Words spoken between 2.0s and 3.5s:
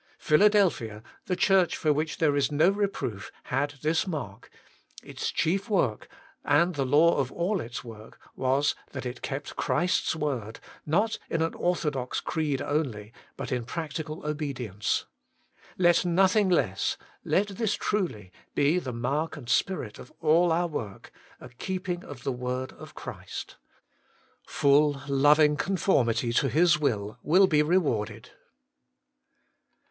there is no reproof,